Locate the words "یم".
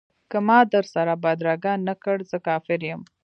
2.89-3.01